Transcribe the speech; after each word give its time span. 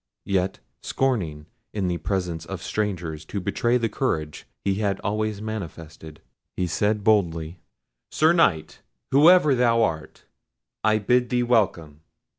Yet 0.25 0.57
scorning 0.81 1.45
in 1.75 1.87
the 1.87 1.99
presence 1.99 2.43
of 2.47 2.63
strangers 2.63 3.23
to 3.25 3.39
betray 3.39 3.77
the 3.77 3.87
courage 3.87 4.47
he 4.65 4.73
had 4.81 4.99
always 5.01 5.43
manifested, 5.43 6.21
he 6.57 6.65
said 6.65 7.03
boldly— 7.03 7.59
"Sir 8.09 8.33
Knight, 8.33 8.81
whoever 9.11 9.53
thou 9.53 9.83
art, 9.83 10.25
I 10.83 10.97
bid 10.97 11.29
thee 11.29 11.43
welcome. 11.43 12.01